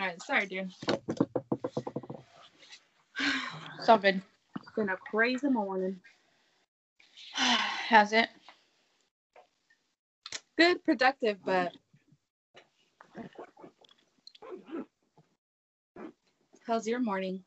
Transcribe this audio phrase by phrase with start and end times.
[0.00, 0.72] All right, sorry, dude.
[3.84, 4.22] Good.
[4.56, 6.00] It's been a crazy morning.
[7.34, 8.30] Has it?
[10.56, 11.72] Good, productive, but
[16.66, 17.44] how's your morning?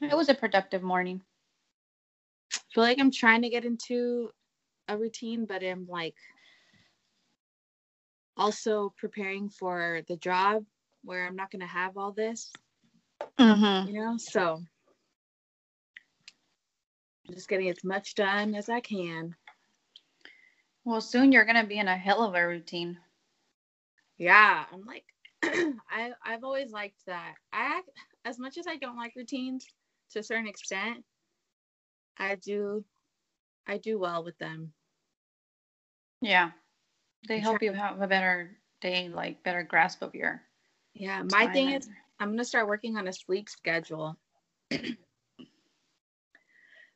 [0.00, 1.20] It was a productive morning.
[2.54, 4.30] I feel like I'm trying to get into
[4.88, 6.16] a routine, but I'm like
[8.38, 10.64] also preparing for the job
[11.06, 12.52] where I'm not going to have all this,
[13.38, 13.88] Mm-hmm.
[13.88, 14.16] you know?
[14.18, 14.60] So
[17.28, 19.34] I'm just getting as much done as I can.
[20.84, 22.98] Well, soon you're gonna be in a hell of a routine.
[24.18, 25.04] Yeah, I'm like
[25.42, 27.34] I I've always liked that.
[27.52, 27.82] I
[28.24, 29.66] as much as I don't like routines
[30.12, 31.04] to a certain extent,
[32.18, 32.84] I do
[33.66, 34.72] I do well with them.
[36.20, 36.50] Yeah.
[37.26, 40.40] They I'm help trying- you have a better day, like better grasp of your.
[40.96, 44.16] Yeah, my thing is I'm gonna start working on a sleep schedule.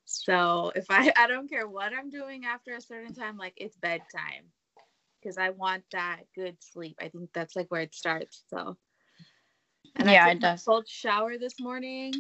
[0.05, 3.77] so if I I don't care what I'm doing after a certain time, like it's
[3.77, 4.53] bedtime.
[5.21, 6.97] Because I want that good sleep.
[7.01, 8.45] I think that's like where it starts.
[8.49, 8.77] So
[9.97, 10.67] and Yeah, I took does.
[10.67, 12.15] cold shower this morning.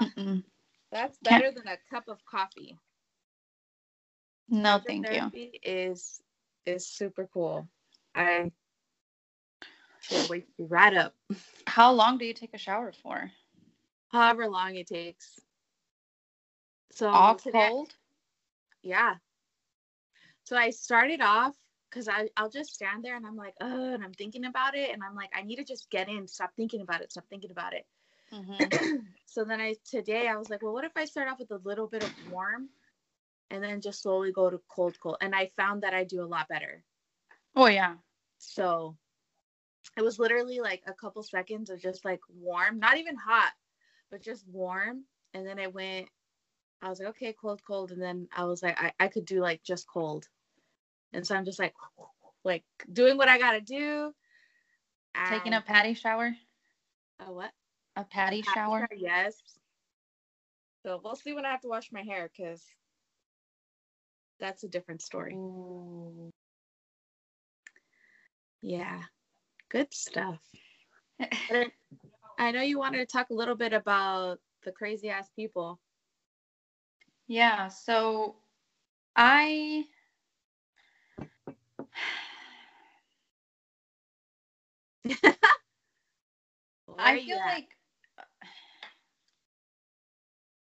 [0.00, 0.44] Mm-mm.
[0.92, 2.78] that's better than a cup of coffee.
[4.48, 5.32] No, thank you.
[5.62, 6.20] Is
[6.66, 7.68] is super cool.
[8.14, 8.52] I
[10.28, 11.14] wait to be right up.
[11.66, 13.30] How long do you take a shower for?
[14.08, 15.40] However long it takes.
[16.92, 17.94] So All today- cold?
[18.82, 19.16] Yeah.
[20.44, 21.56] So I started off
[21.90, 24.90] because I I'll just stand there and I'm like, oh, and I'm thinking about it,
[24.92, 27.50] and I'm like, I need to just get in, stop thinking about it, stop thinking
[27.50, 27.86] about it.
[28.32, 28.96] Mm-hmm.
[29.26, 31.60] so then I today I was like, well, what if I start off with a
[31.64, 32.68] little bit of warm,
[33.50, 36.26] and then just slowly go to cold, cold, and I found that I do a
[36.26, 36.82] lot better.
[37.56, 37.94] Oh yeah.
[38.38, 38.96] So
[39.96, 43.52] it was literally like a couple seconds of just like warm, not even hot,
[44.10, 45.04] but just warm.
[45.34, 46.08] And then I went,
[46.82, 47.92] I was like, okay, cold, cold.
[47.92, 50.28] And then I was like, I, I could do like just cold.
[51.12, 51.74] And so I'm just like,
[52.44, 54.12] like doing what I got to do.
[55.28, 56.36] Taking a patty shower?
[57.20, 57.50] a what?
[57.96, 58.88] A patty Happy shower?
[58.96, 59.34] Yes.
[60.84, 62.62] So we'll see when I have to wash my hair because
[64.38, 65.34] that's a different story.
[65.34, 66.30] Ooh.
[68.62, 69.02] Yeah.
[69.68, 70.40] Good stuff.
[71.50, 71.70] I-
[72.52, 75.80] know you wanted to talk a little bit about the crazy ass people.
[77.28, 78.36] Yeah, so
[79.16, 79.84] I
[86.98, 87.46] I feel at?
[87.46, 87.68] like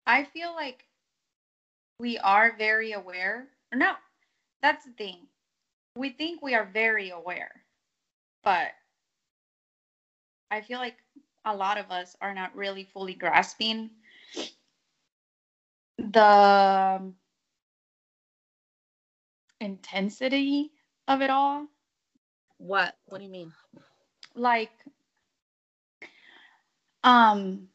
[0.06, 0.85] I feel like
[1.99, 3.49] we are very aware.
[3.73, 3.93] Or no,
[4.62, 5.27] that's the thing.
[5.97, 7.65] We think we are very aware,
[8.43, 8.73] but
[10.51, 10.97] I feel like
[11.45, 13.91] a lot of us are not really fully grasping
[15.99, 17.12] the
[19.61, 20.73] intensity
[21.09, 21.67] of it all.
[22.59, 22.97] what?
[23.06, 23.53] What do you mean?
[24.37, 24.71] like
[27.05, 27.69] um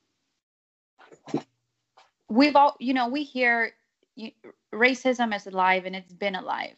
[2.29, 3.71] we've all you know we hear
[4.15, 4.31] you,
[4.73, 6.75] racism is alive and it's been alive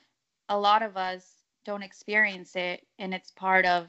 [0.49, 3.87] a lot of us don't experience it and it's part of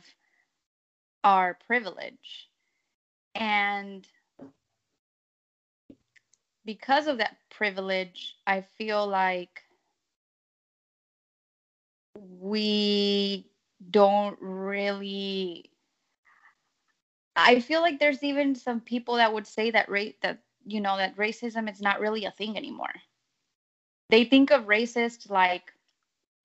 [1.24, 2.50] our privilege
[3.34, 4.06] and
[6.64, 9.62] because of that privilege i feel like
[12.40, 13.46] we
[13.90, 15.70] don't really
[17.36, 20.96] I feel like there's even some people that would say that rate that you know
[20.96, 22.94] that racism is not really a thing anymore.
[24.10, 25.72] They think of racist like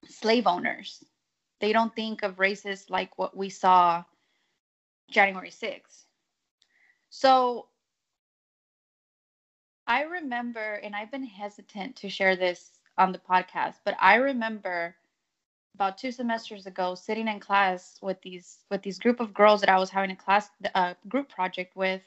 [0.08, 1.04] slave owners.
[1.62, 4.04] They don't think of racist like what we saw
[5.10, 6.06] January 6th.
[7.10, 7.68] So
[9.88, 14.96] I remember and I've been hesitant to share this on the podcast, but I remember
[15.76, 19.70] about two semesters ago sitting in class with these with these group of girls that
[19.70, 22.02] I was having a class uh, group project with.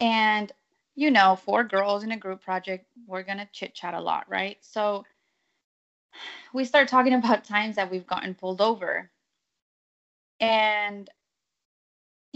[0.00, 0.52] And
[0.94, 4.58] you know four girls in a group project we're to chit chat a lot right?
[4.60, 5.04] So
[6.52, 9.10] we start talking about times that we've gotten pulled over.
[10.40, 11.08] And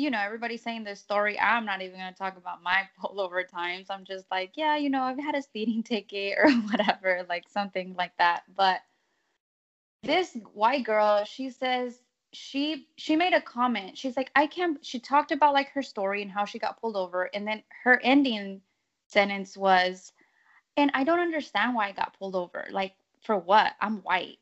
[0.01, 3.47] you know everybody's saying this story i'm not even going to talk about my pullover
[3.47, 3.89] times.
[3.91, 7.95] I'm just like yeah you know i've had a speeding ticket or whatever like something
[7.97, 8.43] like that.
[8.57, 8.81] But
[10.03, 12.01] this white girl she says
[12.33, 13.99] she she made a comment.
[13.99, 16.97] She's like i can't she talked about like her story and how she got pulled
[16.97, 17.25] over.
[17.35, 18.63] And then her ending
[19.09, 20.13] sentence was
[20.77, 22.67] and i don't understand why i got pulled over.
[22.71, 23.73] Like for what?
[23.81, 24.39] I'm white.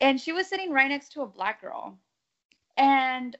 [0.00, 1.98] And she was sitting right next to a black girl.
[2.76, 3.36] And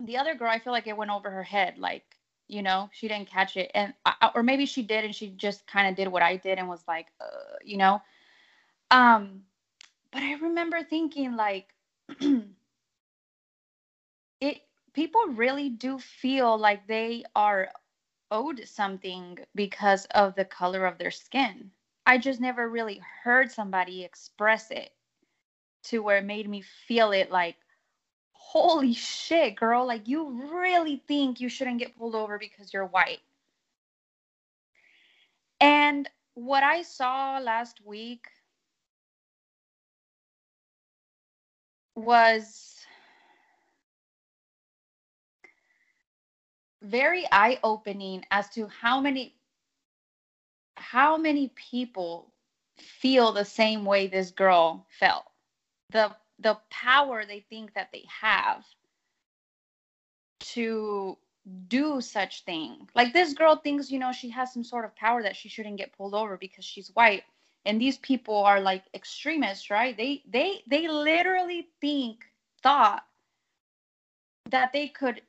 [0.00, 1.78] the other girl, I feel like it went over her head.
[1.78, 2.04] Like,
[2.48, 3.70] you know, she didn't catch it.
[3.74, 3.94] And,
[4.34, 6.84] or maybe she did and she just kind of did what I did and was
[6.88, 8.02] like, uh, you know.
[8.90, 9.42] Um,
[10.12, 11.74] but I remember thinking, like,
[14.40, 14.60] it,
[14.92, 17.70] people really do feel like they are
[18.30, 21.70] owed something because of the color of their skin.
[22.06, 24.90] I just never really heard somebody express it
[25.84, 27.56] to where it made me feel it like,
[28.46, 33.20] holy shit, girl, like you really think you shouldn't get pulled over because you're white.
[35.60, 38.26] And what I saw last week
[41.96, 42.76] was
[46.82, 49.34] very eye-opening as to how many
[50.76, 52.30] how many people
[52.76, 55.24] feel the same way this girl felt
[55.90, 58.64] the the power they think that they have
[60.40, 61.16] to
[61.68, 62.88] do such thing.
[62.94, 65.76] Like this girl thinks you know she has some sort of power that she shouldn't
[65.76, 67.22] get pulled over because she's white.
[67.66, 69.96] And these people are like extremists right?
[69.96, 72.24] They they they literally think
[72.62, 73.04] thought
[74.50, 75.22] that they could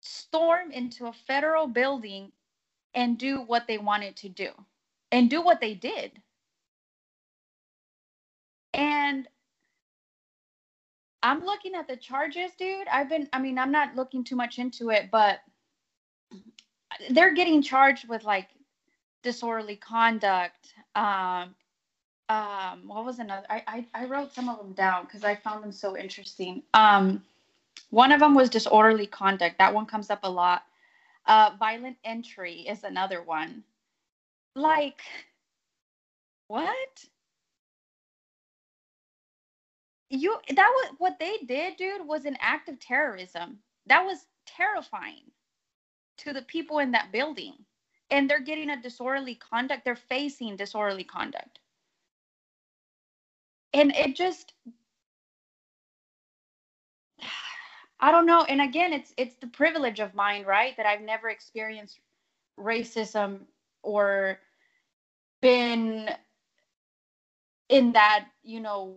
[0.00, 2.32] storm into a federal building
[2.94, 4.50] and do what they wanted to do
[5.12, 6.22] and do what they did.
[8.74, 9.28] And
[11.22, 12.86] I'm looking at the charges, dude.
[12.88, 15.40] I've been, I mean, I'm not looking too much into it, but
[17.10, 18.48] they're getting charged with like
[19.22, 20.74] disorderly conduct.
[20.94, 21.54] Um,
[22.28, 23.46] um, what was another?
[23.48, 26.62] I, I, I wrote some of them down because I found them so interesting.
[26.74, 27.22] Um,
[27.90, 29.58] one of them was disorderly conduct.
[29.58, 30.62] That one comes up a lot.
[31.26, 33.64] Uh, violent entry is another one.
[34.54, 35.00] Like,
[36.48, 37.04] what?
[40.10, 43.58] You that was what they did, dude, was an act of terrorism.
[43.86, 45.24] That was terrifying
[46.18, 47.54] to the people in that building.
[48.10, 49.84] And they're getting a disorderly conduct.
[49.84, 51.60] They're facing disorderly conduct.
[53.74, 54.54] And it just
[58.00, 58.44] I don't know.
[58.44, 60.76] And again, it's it's the privilege of mine, right?
[60.76, 62.00] That I've never experienced
[62.58, 63.40] racism
[63.82, 64.40] or
[65.42, 66.10] been
[67.68, 68.96] in that, you know,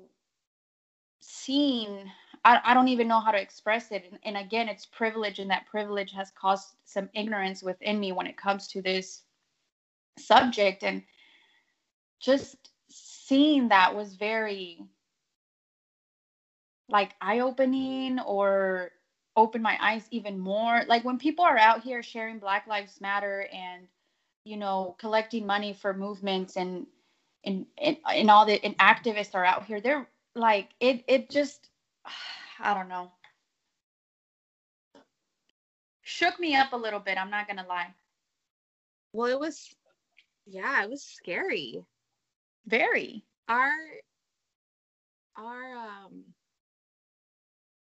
[1.44, 2.12] scene.
[2.44, 4.06] I, I don't even know how to express it.
[4.10, 8.28] And, and again, it's privilege, and that privilege has caused some ignorance within me when
[8.28, 9.24] it comes to this
[10.18, 10.84] subject.
[10.84, 11.04] And
[12.20, 12.56] just
[12.90, 14.80] seeing that was very
[16.90, 18.92] like eye opening or
[19.36, 20.82] open my eyes even more.
[20.88, 23.88] Like when people are out here sharing Black Lives Matter and
[24.44, 26.86] you know collecting money for movements and
[27.46, 31.69] and and, and all the and activists are out here, they're like it it just
[32.60, 33.12] I don't know.
[36.01, 37.94] Shook me up a little bit, I'm not gonna lie.
[39.13, 39.74] Well, it was
[40.45, 41.83] yeah, it was scary.
[42.66, 43.24] Very.
[43.48, 43.72] Our
[45.38, 46.24] our um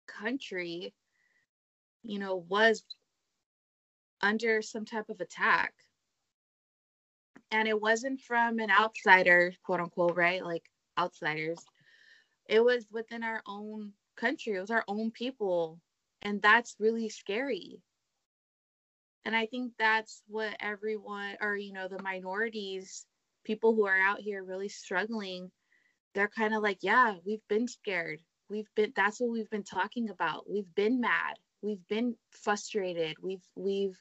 [0.06, 0.94] country,
[2.02, 2.84] you know, was
[4.20, 5.74] under some type of attack.
[7.50, 10.44] And it wasn't from an outsider, quote unquote, right?
[10.44, 10.64] Like
[10.98, 11.58] outsiders.
[12.46, 15.80] It was within our own country, it was our own people.
[16.22, 17.82] And that's really scary.
[19.24, 23.06] And I think that's what everyone, or, you know, the minorities,
[23.44, 25.50] people who are out here really struggling,
[26.14, 28.20] they're kind of like, yeah, we've been scared.
[28.48, 30.48] We've been that's what we've been talking about.
[30.50, 31.36] We've been mad.
[31.62, 33.16] We've been frustrated.
[33.22, 33.98] We've we've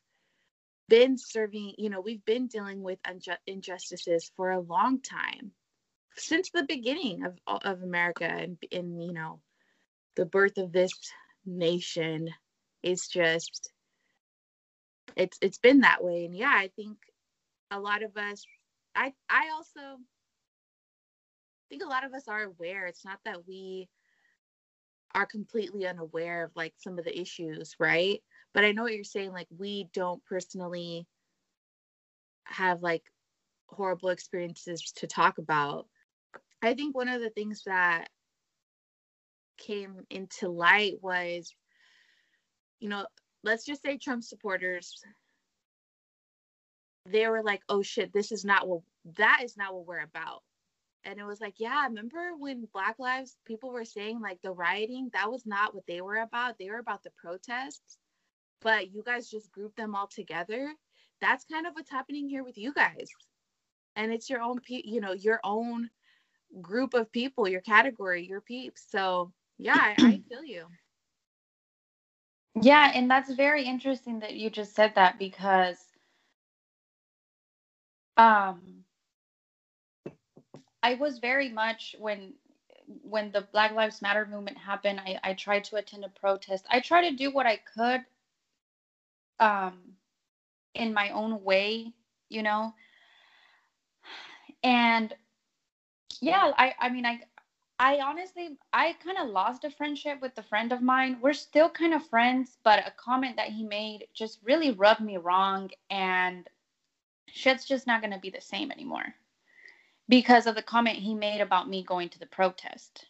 [0.90, 3.00] been serving you know we've been dealing with
[3.48, 5.52] injustices for a long time
[6.16, 9.40] since the beginning of of america and in you know
[10.16, 10.94] the birth of this
[11.46, 12.30] nation
[12.82, 13.72] is just
[15.16, 16.98] it's it's been that way and yeah i think
[17.72, 18.46] a lot of us
[18.96, 19.98] i i also
[21.70, 23.90] think a lot of us are aware it's not that we
[25.16, 28.22] are completely unaware of like some of the issues, right?
[28.54, 29.32] But I know what you're saying.
[29.32, 31.08] Like, we don't personally
[32.46, 33.04] have like
[33.68, 35.88] horrible experiences to talk about.
[36.64, 38.08] I think one of the things that
[39.58, 41.54] came into light was,
[42.80, 43.06] you know,
[43.44, 45.02] let's just say Trump supporters,
[47.06, 48.82] they were like, oh shit, this is not what,
[49.18, 50.42] that is not what we're about.
[51.06, 55.10] And it was like yeah remember when black lives people were saying like the rioting
[55.14, 56.58] that was not what they were about.
[56.58, 57.98] They were about the protests
[58.64, 60.74] but you guys just grouped them all together.
[61.22, 63.10] That's kind of what's happening here with you guys.
[63.96, 65.90] And it's your own you know your own
[66.62, 70.68] group of people your category your peeps so Yeah, I, I feel you.
[72.62, 75.94] Yeah, and that's very interesting that you just said that because
[78.18, 78.84] um
[80.84, 82.34] I was very much when
[83.04, 86.66] when the Black Lives Matter movement happened, I, I tried to attend a protest.
[86.70, 88.06] I tried to do what I could
[89.40, 89.96] um
[90.74, 91.94] in my own way,
[92.30, 92.74] you know.
[94.64, 95.14] And
[96.24, 97.22] yeah, I I mean I
[97.80, 101.18] I honestly I kind of lost a friendship with a friend of mine.
[101.22, 105.18] We're still kind of friends, but a comment that he made just really rubbed me
[105.18, 106.48] wrong and
[107.28, 109.16] shit's just not going to be the same anymore
[110.08, 113.06] because of the comment he made about me going to the protest.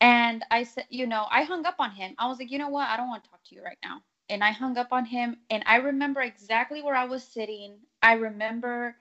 [0.00, 2.14] And I said, you know, I hung up on him.
[2.18, 2.88] I was like, you know what?
[2.88, 4.02] I don't want to talk to you right now.
[4.28, 5.36] And I hung up on him.
[5.48, 7.76] And I remember exactly where I was sitting.
[8.02, 8.96] I remember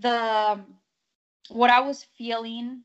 [0.00, 0.60] the
[1.48, 2.82] what I was feeling.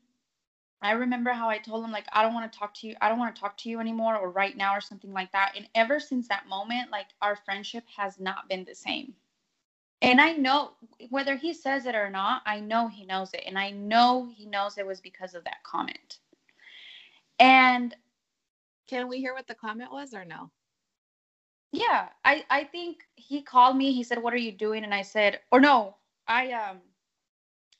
[0.80, 2.94] I remember how I told him like I don't want to talk to you.
[3.00, 5.54] I don't want to talk to you anymore or right now or something like that.
[5.56, 9.14] And ever since that moment, like our friendship has not been the same.
[10.02, 10.72] And I know
[11.10, 13.42] whether he says it or not, I know he knows it.
[13.46, 16.20] And I know he knows it was because of that comment.
[17.40, 17.96] And
[18.86, 20.50] can we hear what the comment was or no?
[21.72, 23.92] Yeah, I I think he called me.
[23.92, 25.96] He said, "What are you doing?" And I said, or no,
[26.26, 26.80] I um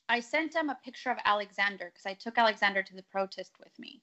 [0.09, 3.77] I sent him a picture of Alexander because I took Alexander to the protest with
[3.77, 4.01] me,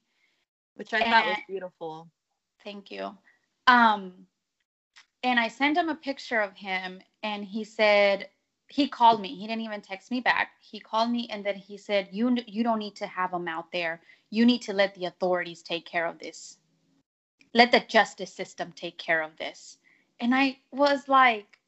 [0.75, 2.09] which I and, thought was beautiful.
[2.63, 3.11] Thank you.
[3.67, 4.13] Um,
[5.23, 8.29] and I sent him a picture of him, and he said
[8.69, 9.35] he called me.
[9.35, 10.51] He didn't even text me back.
[10.61, 13.71] He called me, and then he said, "You you don't need to have him out
[13.73, 14.01] there.
[14.29, 16.57] You need to let the authorities take care of this.
[17.53, 19.77] Let the justice system take care of this."
[20.19, 21.59] And I was like,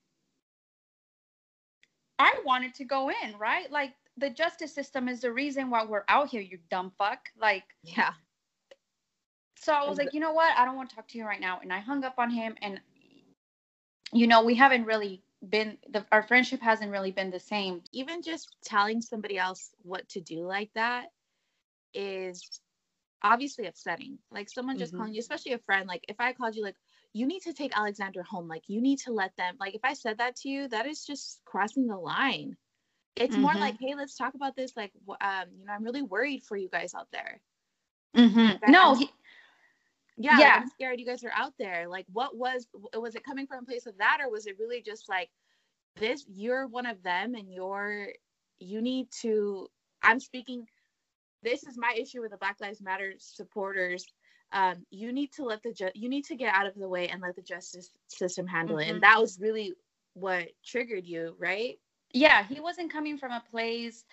[2.17, 3.72] I wanted to go in, right?
[3.72, 7.29] Like the justice system is the reason why we're out here, you dumb fuck.
[7.39, 8.13] Like, yeah.
[9.55, 10.57] So I was like, you know what?
[10.57, 11.59] I don't want to talk to you right now.
[11.61, 12.55] And I hung up on him.
[12.61, 12.79] And,
[14.13, 17.81] you know, we haven't really been, the, our friendship hasn't really been the same.
[17.91, 21.07] Even just telling somebody else what to do like that
[21.93, 22.61] is
[23.21, 24.17] obviously upsetting.
[24.31, 25.01] Like someone just mm-hmm.
[25.01, 25.88] calling you, especially a friend.
[25.88, 26.77] Like if I called you, like,
[27.11, 28.47] you need to take Alexander home.
[28.47, 31.05] Like you need to let them, like if I said that to you, that is
[31.05, 32.55] just crossing the line
[33.19, 33.43] it's mm-hmm.
[33.43, 36.57] more like hey let's talk about this like um you know i'm really worried for
[36.57, 37.39] you guys out there
[38.15, 38.39] mm-hmm.
[38.39, 39.09] like, no he,
[40.17, 40.45] yeah, yeah.
[40.45, 43.63] Like, i'm scared you guys are out there like what was was it coming from
[43.63, 45.29] a place of that or was it really just like
[45.97, 48.07] this you're one of them and you're
[48.59, 49.67] you need to
[50.01, 50.65] i'm speaking
[51.43, 54.05] this is my issue with the black lives matter supporters
[54.51, 57.07] um, you need to let the ju- you need to get out of the way
[57.07, 58.81] and let the justice system handle mm-hmm.
[58.81, 59.13] it and mm-hmm.
[59.13, 59.73] that was really
[60.13, 61.77] what triggered you right
[62.12, 64.06] yeah, he wasn't coming from a place,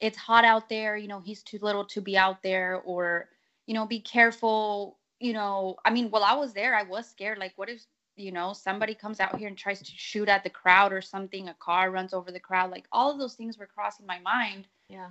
[0.00, 3.28] it's hot out there, you know, he's too little to be out there, or,
[3.66, 4.98] you know, be careful.
[5.20, 7.38] You know, I mean, while I was there, I was scared.
[7.38, 7.82] Like, what if,
[8.16, 11.48] you know, somebody comes out here and tries to shoot at the crowd or something?
[11.48, 12.70] A car runs over the crowd.
[12.70, 14.66] Like, all of those things were crossing my mind.
[14.88, 15.10] Yeah.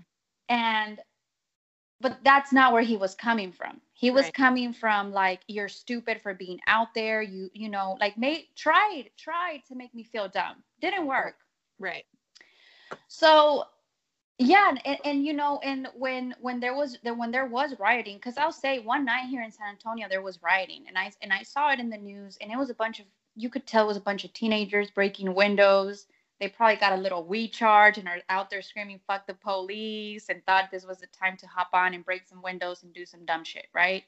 [0.50, 1.00] And,
[2.02, 3.80] but that's not where he was coming from.
[3.94, 4.34] He was right.
[4.34, 7.22] coming from like you're stupid for being out there.
[7.22, 10.58] You you know like made tried tried to make me feel dumb.
[10.82, 11.36] Didn't work.
[11.80, 12.04] Right.
[13.08, 13.66] So
[14.40, 18.18] yeah, and, and you know, and when when there was there when there was rioting,
[18.18, 21.32] because I'll say one night here in San Antonio there was rioting, and I and
[21.32, 23.86] I saw it in the news, and it was a bunch of you could tell
[23.86, 26.08] it was a bunch of teenagers breaking windows.
[26.40, 30.30] They probably got a little weed charge and are out there screaming "fuck the police"
[30.30, 33.06] and thought this was the time to hop on and break some windows and do
[33.06, 34.04] some dumb shit, right?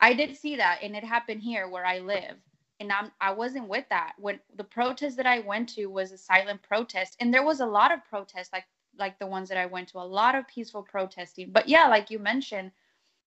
[0.00, 2.38] I did see that, and it happened here where I live
[2.80, 4.14] and I'm I wasn't with that.
[4.18, 7.66] When the protest that I went to was a silent protest, and there was a
[7.66, 8.64] lot of protests like
[8.98, 11.50] like the ones that I went to, a lot of peaceful protesting.
[11.52, 12.72] But yeah, like you mentioned,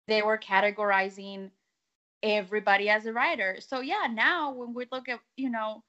[0.09, 1.51] they were categorizing
[2.23, 3.59] everybody as a writer.
[3.61, 5.85] So yeah, now when we look at you know,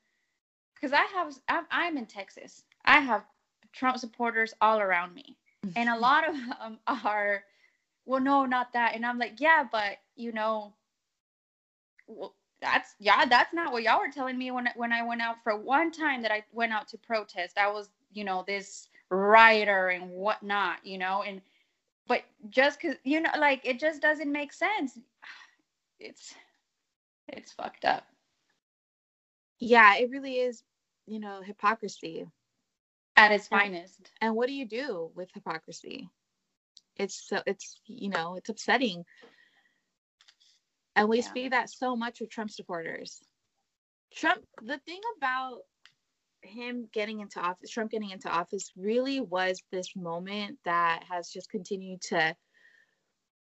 [0.75, 3.23] because I have I'm, I'm in Texas, I have
[3.71, 5.37] Trump supporters all around me,
[5.77, 7.43] and a lot of them are,
[8.05, 10.73] well, no, not that, and I'm like, yeah, but you know.
[12.07, 12.35] Well,
[12.65, 15.37] that's yeah that's not what y'all were telling me when when I went out.
[15.43, 19.89] For one time that I went out to protest I was you know this rioter
[19.89, 21.41] and whatnot you know and
[22.07, 24.97] but just because you know like it just doesn't make sense.
[25.99, 26.33] It's
[27.27, 28.03] it's fucked up.
[29.59, 30.63] Yeah it really is
[31.05, 32.25] you know hypocrisy.
[33.17, 34.11] At its and, finest.
[34.19, 36.09] and what do you do with hypocrisy?
[36.97, 39.05] It's so it's you know it's upsetting
[40.95, 41.33] and we yeah.
[41.33, 43.21] see that so much with Trump supporters.
[44.13, 45.59] Trump, the thing about
[46.41, 51.49] him getting into office, Trump getting into office, really was this moment that has just
[51.49, 52.35] continued to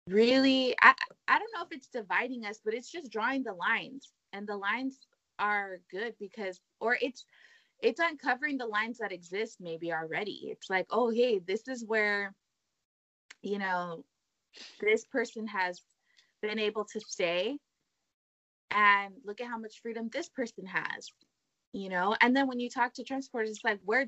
[0.07, 0.93] really I,
[1.27, 4.55] I don't know if it's dividing us but it's just drawing the lines and the
[4.55, 4.99] lines
[5.39, 7.25] are good because or it's
[7.81, 12.33] it's uncovering the lines that exist maybe already it's like oh hey this is where
[13.41, 14.03] you know
[14.79, 15.81] this person has
[16.47, 17.57] been able to stay
[18.71, 21.07] and look at how much freedom this person has
[21.73, 24.07] you know and then when you talk to Trump supporters it's like where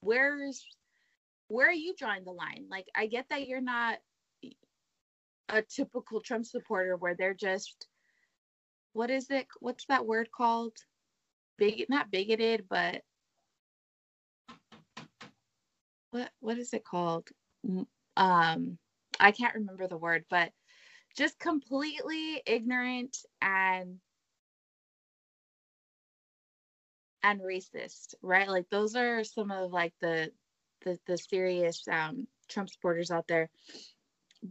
[0.00, 0.66] where's
[1.48, 3.98] where are you drawing the line like i get that you're not
[5.48, 7.86] a typical Trump supporter where they're just
[8.94, 9.46] what is it?
[9.60, 10.72] What's that word called?
[11.58, 13.02] Big not bigoted, but
[16.10, 17.28] what what is it called?
[18.16, 18.78] Um
[19.20, 20.50] I can't remember the word, but
[21.16, 23.98] just completely ignorant and
[27.22, 28.48] and racist, right?
[28.48, 30.30] Like those are some of like the
[30.84, 33.48] the, the serious um Trump supporters out there.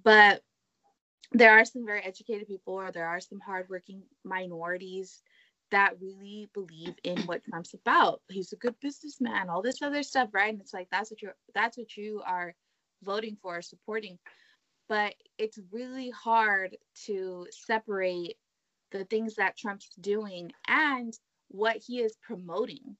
[0.03, 0.41] But
[1.31, 5.21] there are some very educated people or there are some hardworking minorities
[5.71, 8.21] that really believe in what Trump's about.
[8.29, 10.51] He's a good businessman, all this other stuff, right?
[10.51, 12.53] And it's like that's what you're that's what you are
[13.03, 14.19] voting for, supporting.
[14.91, 18.35] But it's really hard to separate
[18.91, 21.17] the things that Trump's doing and
[21.47, 22.97] what he is promoting.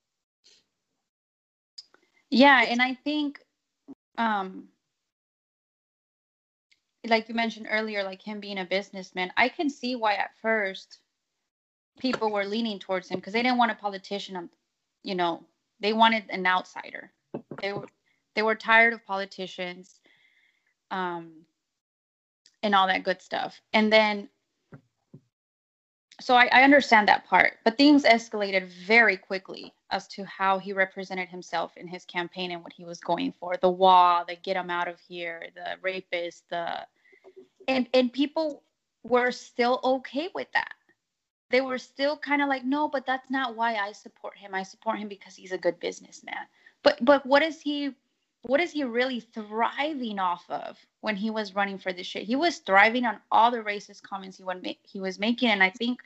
[2.29, 3.41] Yeah, and I think
[4.17, 4.69] um
[7.05, 10.99] like you mentioned earlier, like him being a businessman, I can see why at first
[11.99, 14.37] people were leaning towards him because they didn't want a politician.
[14.37, 14.49] Um,
[15.03, 15.43] you know,
[15.81, 17.11] they wanted an outsider.
[17.61, 17.87] They were
[18.35, 19.99] they were tired of politicians,
[20.89, 21.45] um,
[22.63, 23.59] and all that good stuff.
[23.73, 24.29] And then,
[26.19, 30.73] so I, I understand that part, but things escalated very quickly as to how he
[30.73, 33.57] represented himself in his campaign and what he was going for.
[33.57, 36.79] The wall the get him out of here the rapist the
[37.67, 38.63] and and people
[39.03, 40.73] were still okay with that.
[41.49, 44.55] They were still kind of like no but that's not why i support him.
[44.55, 46.47] I support him because he's a good businessman.
[46.83, 47.91] But but what is he
[48.43, 52.35] what is he really thriving off of when he was running for this shit he
[52.35, 55.99] was thriving on all the racist comments he, would he was making and i think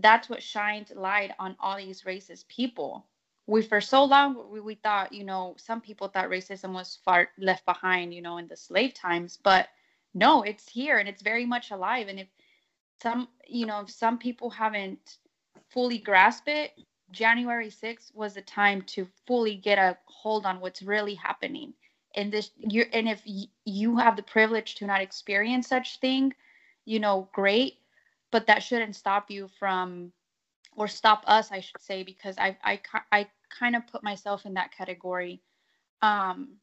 [0.00, 3.06] that's what shined light on all these racist people.
[3.46, 7.28] We for so long we, we thought, you know, some people thought racism was far
[7.38, 9.68] left behind, you know, in the slave times, but
[10.14, 12.08] no, it's here and it's very much alive.
[12.08, 12.28] And if
[13.02, 15.18] some, you know, if some people haven't
[15.68, 16.72] fully grasped it,
[17.12, 21.74] January 6th was the time to fully get a hold on what's really happening.
[22.14, 23.22] And this, you and if
[23.64, 26.34] you have the privilege to not experience such thing,
[26.84, 27.80] you know, great
[28.30, 30.12] but that shouldn't stop you from
[30.76, 32.80] or stop us i should say because i i,
[33.12, 35.42] I kind of put myself in that category
[36.02, 36.56] um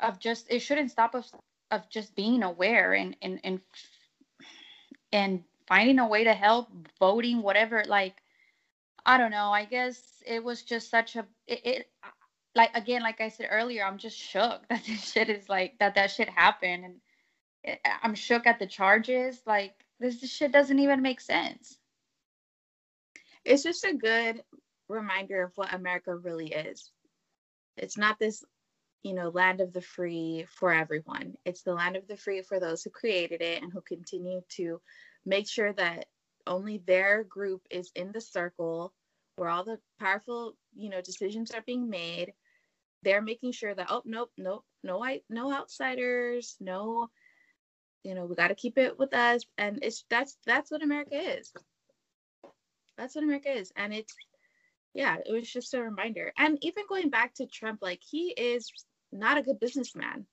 [0.00, 1.32] of just it shouldn't stop us
[1.70, 3.60] of just being aware and and and
[5.12, 8.16] and finding a way to help voting whatever like
[9.06, 11.90] i don't know i guess it was just such a it, it
[12.54, 15.94] like again like i said earlier i'm just shook that this shit is like that
[15.94, 16.94] that shit happened and
[18.02, 19.40] I'm shook at the charges.
[19.46, 21.78] Like this shit doesn't even make sense.
[23.44, 24.42] It's just a good
[24.88, 26.90] reminder of what America really is.
[27.76, 28.44] It's not this,
[29.02, 31.34] you know, land of the free for everyone.
[31.44, 34.80] It's the land of the free for those who created it and who continue to
[35.26, 36.06] make sure that
[36.46, 38.92] only their group is in the circle
[39.36, 42.32] where all the powerful, you know, decisions are being made.
[43.02, 47.08] They're making sure that oh nope, nope, no white, no outsiders, no
[48.02, 49.44] you know we got to keep it with us.
[49.58, 51.52] And it's that's that's what america is.
[52.96, 53.72] That's what america is.
[53.76, 54.14] And it's
[54.94, 56.32] yeah it was just a reminder.
[56.38, 58.70] And even going back to trump like he is
[59.12, 60.26] not a good businessman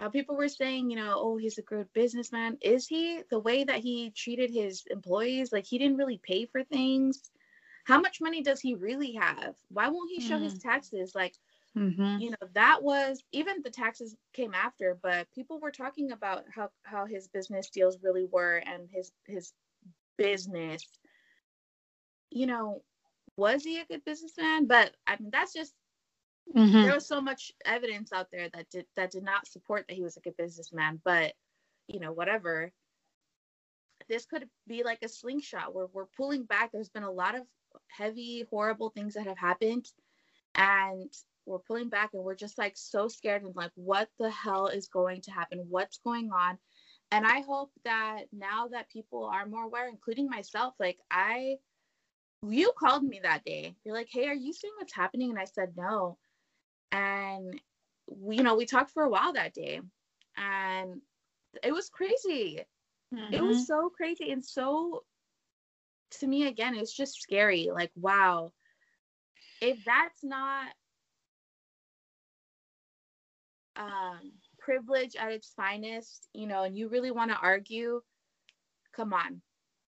[0.00, 3.64] uh, people were saying you know oh he's a good businessman is he the way
[3.64, 7.30] that he treated his employees like he didn't really pay for things
[7.84, 10.44] how much money does he really have why won't he show mm.
[10.44, 11.34] his taxes like
[11.76, 12.18] Mm-hmm.
[12.20, 16.70] You know, that was even the taxes came after, but people were talking about how
[16.82, 19.52] how his business deals really were and his his
[20.16, 20.82] business.
[22.30, 22.82] You know,
[23.36, 24.66] was he a good businessman?
[24.66, 25.74] But I mean, that's just
[26.56, 26.82] mm-hmm.
[26.82, 30.02] there was so much evidence out there that did that did not support that he
[30.02, 31.00] was a good businessman.
[31.04, 31.34] But
[31.86, 32.72] you know, whatever.
[34.08, 36.70] This could be like a slingshot where we're pulling back.
[36.72, 37.42] There's been a lot of
[37.88, 39.86] heavy, horrible things that have happened,
[40.54, 41.12] and
[41.48, 44.88] we're pulling back and we're just like so scared and like what the hell is
[44.88, 46.58] going to happen what's going on
[47.10, 51.56] and i hope that now that people are more aware including myself like i
[52.46, 55.44] you called me that day you're like hey are you seeing what's happening and i
[55.44, 56.18] said no
[56.92, 57.60] and
[58.06, 59.80] we, you know, we talked for a while that day
[60.36, 61.00] and
[61.62, 62.60] it was crazy.
[63.14, 63.34] Mm-hmm.
[63.34, 65.04] It was so crazy and so
[66.12, 67.70] to me again, it's just scary.
[67.72, 68.52] Like, wow,
[69.60, 70.68] if that's not
[73.76, 78.00] um privilege at its finest, you know, and you really want to argue,
[78.94, 79.40] come on.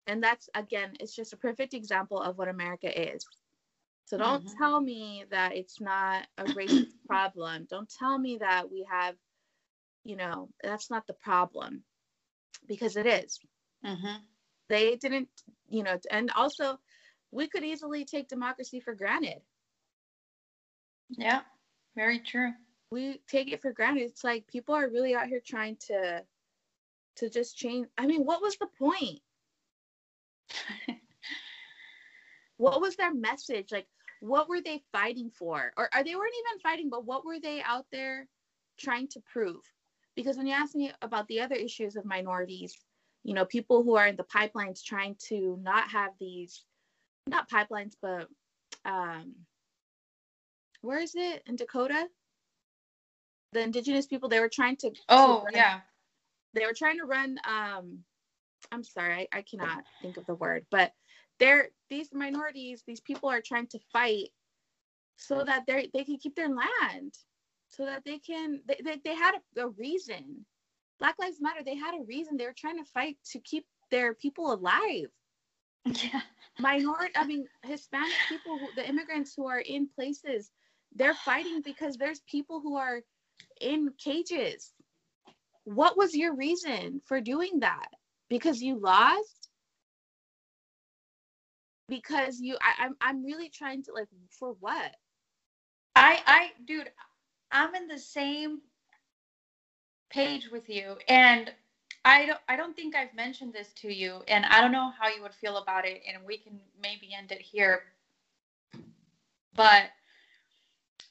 [0.07, 3.25] And that's again, it's just a perfect example of what America is.
[4.05, 4.59] So don't mm-hmm.
[4.59, 7.67] tell me that it's not a racist problem.
[7.71, 9.15] Don't tell me that we have,
[10.05, 11.83] you know, that's not the problem
[12.67, 13.39] because it is.
[13.85, 14.17] Mm-hmm.
[14.69, 15.29] They didn't,
[15.69, 16.79] you know, and also
[17.31, 19.41] we could easily take democracy for granted.
[21.11, 21.41] Yeah,
[21.97, 22.53] very true.
[22.91, 24.03] We take it for granted.
[24.03, 26.23] It's like people are really out here trying to
[27.17, 27.89] to just change.
[27.99, 29.21] I mean, what was the point?
[32.63, 33.73] what was their message?
[33.73, 33.89] Like,
[34.21, 35.73] what were they fighting for?
[35.77, 38.29] Or, or they weren't even fighting, but what were they out there
[38.79, 39.63] trying to prove?
[40.15, 42.79] Because when you ask me about the other issues of minorities,
[43.25, 46.63] you know, people who are in the pipelines trying to not have these,
[47.27, 48.29] not pipelines, but
[48.85, 49.35] um,
[50.83, 52.07] where is it in Dakota?
[53.55, 54.93] The indigenous people, they were trying to.
[55.09, 55.81] Oh, to run, yeah.
[56.55, 57.99] They were trying to run, um,
[58.71, 60.93] I'm sorry, I, I cannot think of the word, but
[61.39, 64.29] they're these minorities, these people are trying to fight
[65.17, 67.15] so that they they can keep their land,
[67.69, 70.45] so that they can they, they, they had a, a reason.
[70.99, 72.37] Black Lives Matter, they had a reason.
[72.37, 75.09] They were trying to fight to keep their people alive.
[75.85, 76.21] Yeah.
[76.61, 80.51] Minority, I mean, Hispanic people, who, the immigrants who are in places,
[80.95, 83.01] they're fighting because there's people who are
[83.61, 84.73] in cages.
[85.65, 87.89] What was your reason for doing that?
[88.29, 89.42] Because you lost?
[91.89, 94.97] Because you I, I'm I'm really trying to like for what?
[95.95, 96.91] I I dude,
[97.51, 98.61] I'm in the same
[100.11, 101.53] page with you and
[102.05, 105.09] I don't I don't think I've mentioned this to you and I don't know how
[105.09, 107.83] you would feel about it and we can maybe end it here.
[109.55, 109.85] But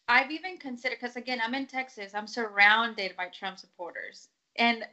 [0.08, 4.30] I've even considered because again I'm in Texas, I'm surrounded by Trump supporters.
[4.58, 4.84] And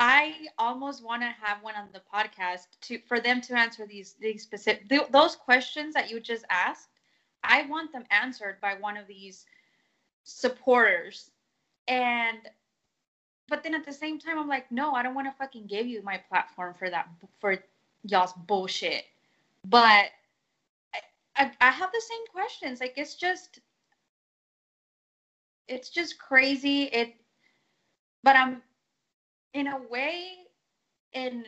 [0.00, 4.14] I almost want to have one on the podcast to for them to answer these
[4.18, 6.88] these specific th- those questions that you just asked.
[7.44, 9.44] I want them answered by one of these
[10.24, 11.30] supporters.
[11.86, 12.38] And
[13.46, 15.86] but then at the same time I'm like, no, I don't want to fucking give
[15.86, 17.06] you my platform for that
[17.38, 17.58] for
[18.04, 19.04] y'all's bullshit.
[19.66, 20.06] But
[20.94, 21.00] I,
[21.36, 22.80] I, I have the same questions.
[22.80, 23.60] Like it's just
[25.68, 26.84] it's just crazy.
[26.84, 27.14] It
[28.22, 28.62] but I'm
[29.54, 30.32] in a way,
[31.12, 31.46] and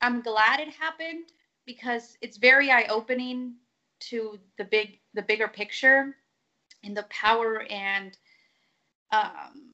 [0.00, 1.32] I'm glad it happened
[1.66, 3.54] because it's very eye-opening
[4.00, 6.16] to the big, the bigger picture,
[6.82, 8.16] and the power and
[9.12, 9.72] um,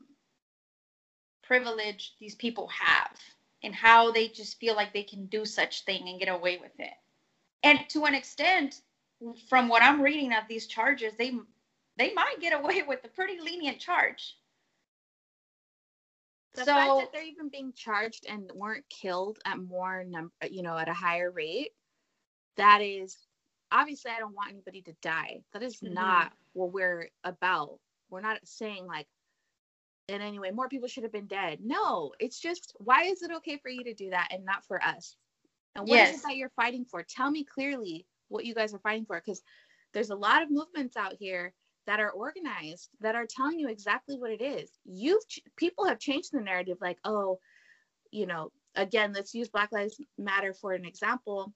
[1.42, 3.16] privilege these people have,
[3.62, 6.78] and how they just feel like they can do such thing and get away with
[6.78, 6.94] it.
[7.62, 8.80] And to an extent,
[9.48, 11.32] from what I'm reading of these charges, they
[11.96, 14.36] they might get away with a pretty lenient charge.
[16.54, 20.62] The so, fact that they're even being charged and weren't killed at more number, you
[20.62, 21.70] know, at a higher rate,
[22.56, 23.16] that is
[23.70, 25.42] obviously I don't want anybody to die.
[25.52, 25.94] That is mm-hmm.
[25.94, 27.78] not what we're about.
[28.10, 29.06] We're not saying like
[30.08, 31.60] in any way more people should have been dead.
[31.62, 34.82] No, it's just why is it okay for you to do that and not for
[34.82, 35.16] us?
[35.76, 36.14] And what yes.
[36.14, 37.04] is it that you're fighting for?
[37.04, 39.42] Tell me clearly what you guys are fighting for because
[39.92, 41.52] there's a lot of movements out here
[41.90, 44.70] that are organized that are telling you exactly what it is.
[44.84, 45.24] You've
[45.56, 47.40] people have changed the narrative like, oh,
[48.12, 51.52] you know, again, let's use Black Lives Matter for an example.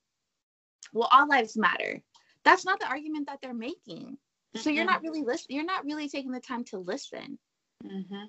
[0.93, 2.03] Well, all lives matter.
[2.43, 4.07] That's not the argument that they're making.
[4.09, 4.59] Mm-hmm.
[4.59, 5.55] So you're not really listening.
[5.55, 7.39] You're not really taking the time to listen.
[7.85, 8.25] Mm-hmm.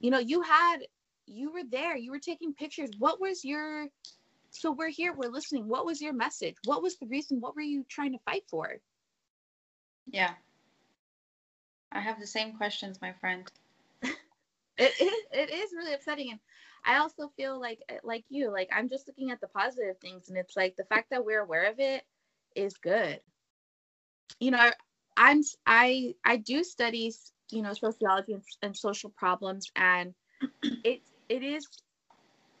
[0.00, 0.80] You know, you had,
[1.26, 1.96] you were there.
[1.96, 2.90] You were taking pictures.
[2.98, 3.86] What was your?
[4.50, 5.14] So we're here.
[5.14, 5.66] We're listening.
[5.68, 6.56] What was your message?
[6.66, 7.40] What was the reason?
[7.40, 8.76] What were you trying to fight for?
[10.12, 10.34] Yeah.
[11.96, 13.50] I have the same questions, my friend.
[14.02, 14.14] it,
[14.76, 16.30] it, it is really upsetting.
[16.30, 16.40] And
[16.84, 20.28] I also feel like, eh, like you, like I'm just looking at the positive things.
[20.28, 22.04] And it's like the fact that we're aware of it
[22.54, 23.20] is good.
[24.40, 24.70] You know,
[25.16, 29.70] I'm, I, I do studies, you know, sociology and, and social problems.
[29.74, 30.14] And
[30.62, 31.66] it, it is,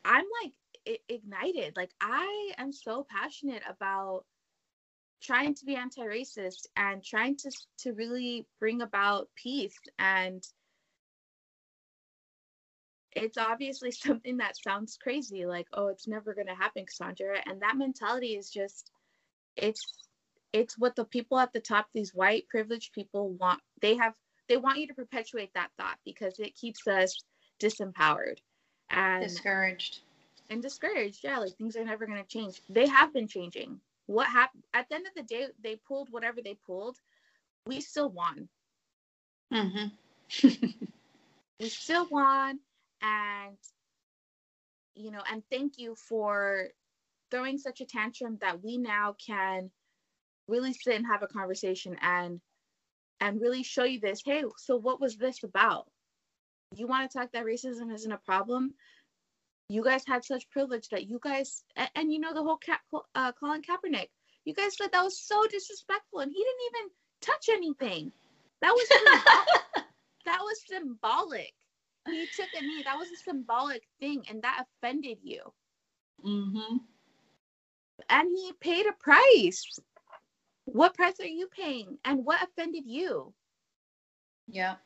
[0.04, 0.52] I'm like
[1.08, 1.76] ignited.
[1.76, 4.24] Like I am so passionate about
[5.22, 9.76] trying to be anti-racist and trying to to really bring about peace.
[9.98, 10.46] And
[13.12, 17.38] it's obviously something that sounds crazy like oh it's never going to happen cassandra.
[17.46, 18.90] And that mentality is just
[19.56, 19.82] it's
[20.52, 23.60] it's what the people at the top these white privileged people want.
[23.80, 24.14] They have
[24.48, 27.24] they want you to perpetuate that thought because it keeps us
[27.60, 28.38] disempowered
[28.90, 30.00] and discouraged.
[30.50, 31.24] and discouraged.
[31.24, 32.60] Yeah like things are never going to change.
[32.68, 36.40] They have been changing what happened at the end of the day they pulled whatever
[36.42, 36.96] they pulled
[37.66, 38.48] we still won.
[39.52, 40.48] Mm-hmm.
[41.60, 42.58] we still won
[43.02, 43.56] and
[44.94, 46.68] you know and thank you for
[47.30, 49.70] throwing such a tantrum that we now can
[50.48, 52.40] really sit and have a conversation and
[53.20, 55.86] and really show you this hey so what was this about?
[56.74, 58.74] You want to talk that racism isn't a problem
[59.68, 62.80] you guys had such privilege that you guys and, and you know the whole Cap,
[63.14, 64.08] uh, Colin Kaepernick
[64.46, 68.12] you guys said that was so disrespectful and he didn't even touch anything.
[68.62, 68.88] That was
[70.24, 71.52] that was symbolic.
[72.06, 75.42] He took a knee that was a symbolic thing and that offended you.
[76.24, 76.76] Mm-hmm.
[78.08, 79.78] and he paid a price.
[80.64, 83.34] What price are you paying and what offended you?
[84.48, 84.76] Yeah.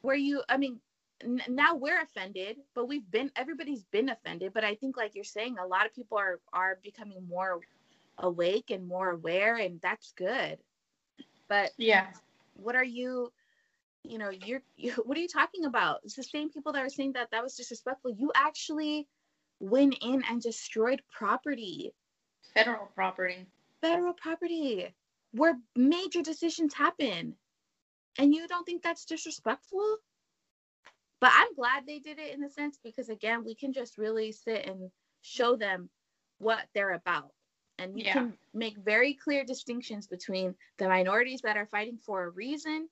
[0.00, 0.80] Where you i mean
[1.22, 5.24] n- now we're offended but we've been everybody's been offended but i think like you're
[5.24, 7.60] saying a lot of people are are becoming more
[8.18, 10.58] awake and more aware and that's good.
[11.48, 12.08] But yeah.
[12.54, 13.32] what are you
[14.04, 16.00] you know you're you, what are you talking about?
[16.04, 18.14] It's the same people that are saying that that was disrespectful.
[18.16, 19.06] You actually
[19.60, 21.92] went in and destroyed property.
[22.54, 23.46] Federal property.
[23.80, 24.94] Federal property
[25.32, 27.34] where major decisions happen.
[28.18, 29.98] And you don't think that's disrespectful
[31.20, 34.32] but i'm glad they did it in a sense because again we can just really
[34.32, 34.90] sit and
[35.22, 35.90] show them
[36.38, 37.32] what they're about.
[37.78, 38.12] And we Yeah.
[38.12, 42.88] can make very clear distinctions between the minorities that are fighting for a reason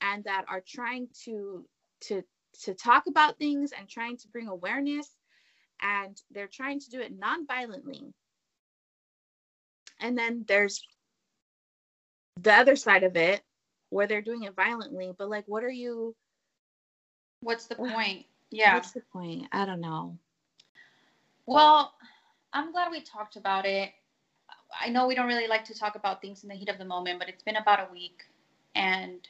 [0.00, 1.68] and that are trying to
[2.02, 2.24] to
[2.60, 5.16] to talk about things and trying to bring awareness.
[5.80, 8.12] And they're trying to do it non-violently.
[10.00, 10.84] And then there's
[12.40, 13.42] the other side of it
[13.90, 15.12] where they're doing it violently.
[15.16, 16.16] But like what are you
[17.40, 20.16] what's the point yeah what's the point i don't know
[21.48, 21.94] Well,
[22.52, 23.90] I'm glad we talked about it.
[24.78, 26.84] I know we don't really like to talk about things in the heat of the
[26.84, 28.24] moment, but it's been about a week
[28.74, 29.26] and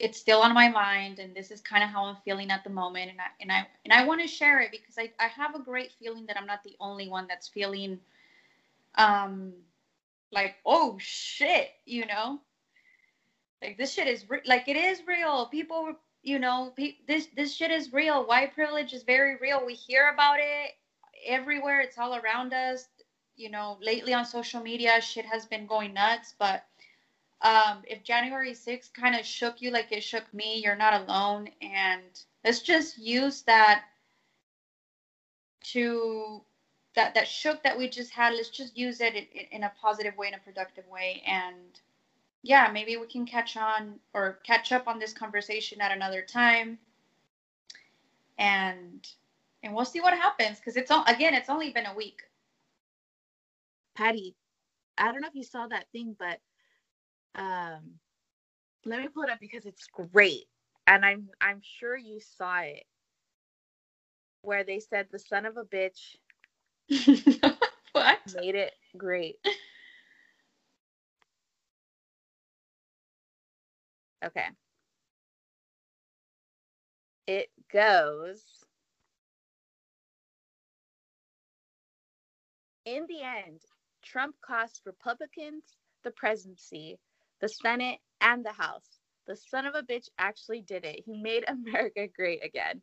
[0.00, 2.70] it's still on my mind and this is kind of how I'm feeling at the
[2.70, 5.54] moment and I and I and I want to share it because I, I have
[5.54, 8.00] a great feeling that I'm not the only one that's feeling
[8.96, 9.52] um
[10.32, 12.40] like oh shit, you know?
[13.62, 15.46] Like this shit is re- like it is real.
[15.46, 15.94] People
[16.26, 18.26] you know, pe- this this shit is real.
[18.26, 19.64] White privilege is very real.
[19.64, 20.72] We hear about it
[21.24, 21.80] everywhere.
[21.80, 22.88] It's all around us.
[23.36, 26.34] You know, lately on social media, shit has been going nuts.
[26.36, 26.64] But
[27.42, 31.48] um, if January 6th kind of shook you like it shook me, you're not alone.
[31.62, 32.02] And
[32.44, 33.84] let's just use that
[35.74, 36.42] to
[36.96, 38.34] that that shook that we just had.
[38.34, 41.78] Let's just use it in, in a positive way, in a productive way, and
[42.42, 46.78] yeah, maybe we can catch on or catch up on this conversation at another time.
[48.38, 49.06] And
[49.62, 52.22] and we'll see what happens because it's all again, it's only been a week.
[53.96, 54.36] patty
[54.98, 56.40] i don't know if you saw that thing but
[57.40, 57.82] um
[58.86, 60.44] let me pull it up because it's great
[60.86, 62.84] and i'm i'm sure you saw it
[64.42, 66.16] where they said the son of a bitch
[67.92, 68.18] what?
[68.26, 69.36] made it great
[74.26, 74.48] okay.
[77.26, 78.64] It goes
[82.86, 83.60] in the end
[84.02, 86.98] trump cost republicans the presidency
[87.40, 89.00] the senate and the house.
[89.26, 91.02] The son of a bitch actually did it.
[91.04, 92.82] He made america great again.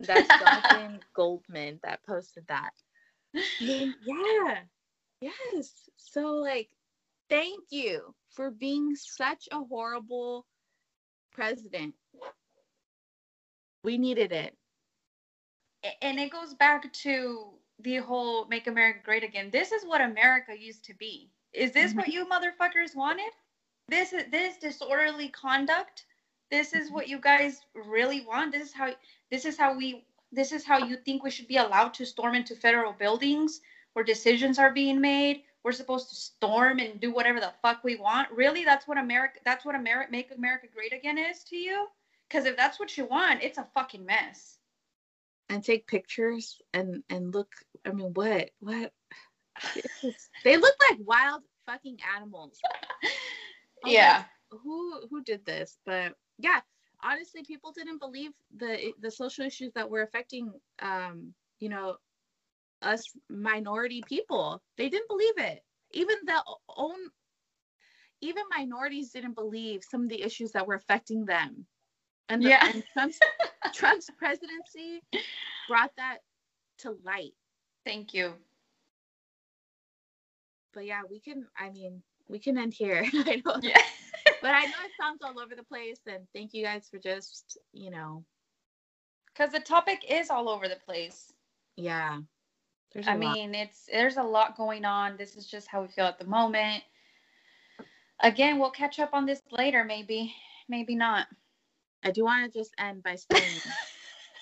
[0.00, 2.72] That's jonathan goldman that posted that.
[3.60, 4.62] And yeah.
[5.20, 5.88] Yes.
[5.96, 6.70] So like
[7.28, 10.46] thank you for being such a horrible
[11.32, 11.94] president
[13.84, 14.54] we needed it
[16.02, 19.50] And it goes back to the whole make America great again.
[19.50, 21.30] This is what America used to be.
[21.52, 22.12] Is this what mm-hmm.
[22.12, 23.32] you motherfuckers wanted?
[23.88, 26.04] This is this disorderly conduct?
[26.50, 26.94] This is mm-hmm.
[26.94, 28.52] what you guys really want?
[28.52, 28.90] This is how
[29.30, 32.34] this is how we this is how you think we should be allowed to storm
[32.34, 33.60] into federal buildings
[33.94, 35.42] where decisions are being made?
[35.64, 38.30] We're supposed to storm and do whatever the fuck we want?
[38.32, 38.64] Really?
[38.64, 41.88] That's what America that's what America make America great again is to you?
[42.30, 44.58] Cuz if that's what you want, it's a fucking mess.
[45.48, 47.52] and take pictures and and look
[47.84, 48.92] i mean what what
[50.44, 52.58] they look like wild fucking animals
[53.84, 54.24] I'm yeah.
[54.50, 56.60] who who did this but yeah
[57.02, 61.96] honestly people didn't believe the the social issues that were affecting um you know
[62.82, 65.62] us minority people they didn't believe it
[65.92, 66.42] even the
[66.76, 66.98] own
[68.20, 71.66] even minorities didn't believe some of the issues that were affecting them
[72.28, 72.70] And, the, Yeah.
[72.72, 73.18] and Trump's
[73.74, 75.02] Trump's presidency
[75.68, 76.18] brought that
[76.78, 77.34] to light.
[77.84, 78.34] Thank you.
[80.72, 81.46] But yeah, we can.
[81.58, 83.04] I mean, we can end here.
[83.14, 83.78] I know, Yeah.
[84.40, 86.00] but I know it sounds all over the place.
[86.06, 88.24] And thank you guys for just, you know,
[89.32, 91.32] Because the topic is all over the place.
[91.76, 92.20] yeah.
[92.92, 93.34] There's I lot.
[93.34, 95.16] mean, it's there's a lot going on.
[95.16, 96.82] This is just how we feel at the moment.
[98.22, 100.34] Again, we'll catch up on this later, maybe,
[100.68, 101.26] maybe not.
[102.04, 103.60] I do want to just end by saying,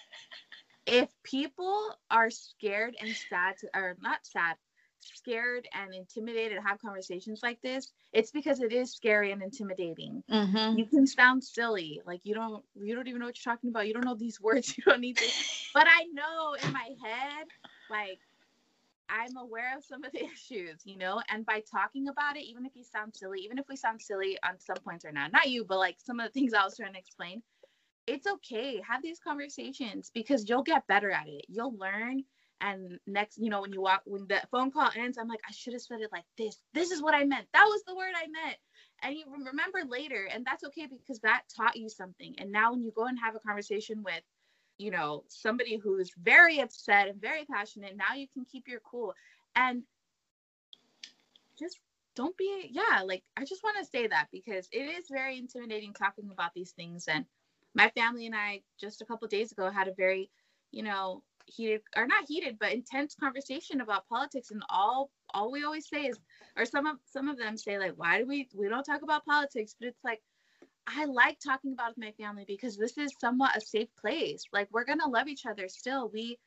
[0.87, 4.56] if people are scared and sad, to, or not sad,
[5.00, 10.22] scared and intimidated to have conversations like this, it's because it is scary and intimidating.
[10.30, 10.78] Mm-hmm.
[10.78, 13.87] you can sound silly like you don't you don't even know what you're talking about
[13.87, 17.46] you don't know these words you don't need this but i know in my head
[17.90, 18.18] like
[19.11, 22.66] i'm aware of some of the issues you know and by talking about it even
[22.66, 25.49] if you sound silly even if we sound silly on some points right now not
[25.49, 27.42] you but like some of the things i was trying to explain
[28.09, 28.81] it's okay.
[28.88, 31.44] Have these conversations because you'll get better at it.
[31.49, 32.25] You'll learn
[32.61, 35.53] and next you know when you walk when the phone call ends i'm like i
[35.53, 36.59] should have said it like this.
[36.75, 37.47] This is what i meant.
[37.53, 38.57] That was the word i meant.
[39.03, 42.35] And you remember later and that's okay because that taught you something.
[42.38, 44.23] And now when you go and have a conversation with
[44.78, 49.14] you know somebody who's very upset and very passionate now you can keep your cool.
[49.56, 49.82] And
[51.58, 51.80] just
[52.14, 55.92] don't be yeah like i just want to say that because it is very intimidating
[55.92, 57.06] talking about these things.
[57.08, 57.24] And
[57.74, 60.30] my family and i just a couple days ago had a very
[60.70, 64.50] you know heated or not heated but intense conversation about politics.
[64.50, 66.18] And all all we always say is
[66.56, 69.24] or some of some of them say like why do we we don't talk about
[69.24, 69.74] politics?
[69.78, 70.20] But it's like
[70.96, 74.44] i like talking about with my family because this is somewhat a safe place.
[74.53, 76.09] Like we're gonna love each other still.
[76.12, 76.38] We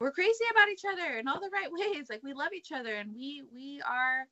[0.00, 2.06] we're crazy about each other in all the right ways.
[2.08, 4.26] Like we love each other and we we are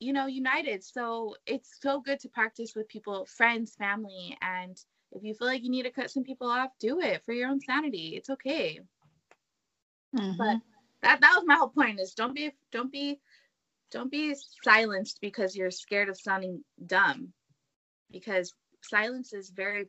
[0.00, 0.84] you know united.
[0.84, 4.36] So it's so good to practice with people friends family.
[4.42, 4.76] And
[5.12, 7.48] if you feel like you need to cut some people off do it for your
[7.48, 8.14] own sanity.
[8.16, 8.80] It's okay.
[10.16, 10.36] Mm-hmm.
[10.38, 10.56] But
[11.02, 13.20] that that was my whole point is don't be don't be
[13.90, 17.32] don't be silenced because you're scared of sounding dumb
[18.10, 19.86] because silence is very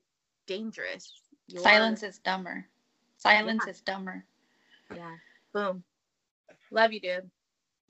[0.48, 1.12] dangerous
[1.58, 2.66] silence is dumber.
[3.18, 3.72] Silence Yeah.
[3.72, 4.26] is dumber.
[4.96, 5.16] yeah
[5.54, 5.84] boom
[6.72, 7.30] love you dude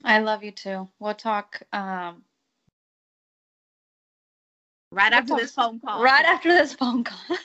[0.04, 0.88] I love you too.
[0.98, 2.22] We'll talk um,
[4.92, 7.18] right We'll after talk this phone call right after this phone call.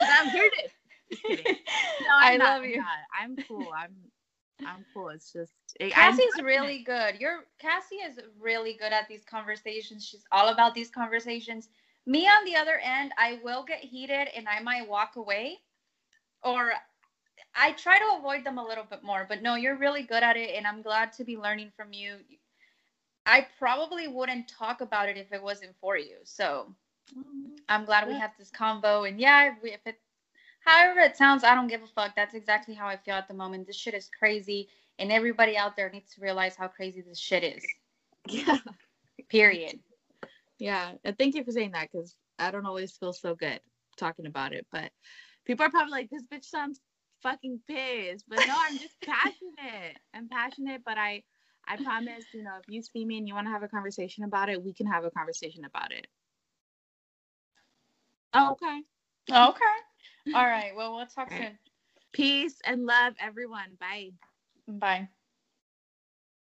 [0.00, 0.68] i'm here to
[1.28, 2.84] no, I I'm not, love I'm
[3.30, 3.94] i'm cool i'm
[4.60, 6.46] i'm cool it's just it, I'm Cassie's passionate.
[6.46, 7.16] really good.
[7.20, 10.06] You're Cassie is really good at these conversations.
[10.06, 11.68] She's all about these conversations.
[12.06, 15.58] Me on the other end, I will get heated and I might walk away
[16.42, 16.72] or
[17.54, 19.26] I try to avoid them a little bit more.
[19.28, 22.16] But no, you're really good at it and I'm glad to be learning from you.
[23.26, 26.16] I probably wouldn't talk about it if it wasn't for you.
[26.24, 26.66] So
[27.16, 27.54] mm-hmm.
[27.68, 29.04] I'm glad we had this combo.
[29.04, 29.98] And yeah, if, we, if it,
[30.64, 32.14] however it sounds, I don't give a fuck.
[32.16, 33.66] That's exactly how I feel at the moment.
[33.66, 37.44] This shit is crazy, and everybody out there needs to realize how crazy this shit
[37.44, 37.64] is.
[38.28, 38.58] yeah
[39.28, 39.80] Period.
[40.58, 43.60] Yeah, and thank you for saying that because I don't always feel so good
[43.96, 44.66] talking about it.
[44.72, 44.90] But
[45.46, 46.80] people are probably like, "This bitch sounds
[47.22, 49.98] fucking pissed," but no, I'm just passionate.
[50.14, 51.24] I'm passionate, but I,
[51.66, 54.24] I promise, you know, if you see me and you want to have a conversation
[54.24, 56.06] about it, we can have a conversation about it.
[58.34, 58.80] Oh, okay.
[59.32, 59.93] Oh, okay.
[60.32, 60.74] All right.
[60.76, 61.48] Well, we'll talk All right.
[61.48, 61.58] soon.
[62.12, 63.76] Peace and love, everyone.
[63.80, 64.12] Bye.
[64.68, 65.08] Bye.